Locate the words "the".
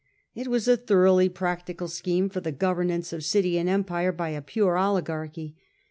2.41-2.51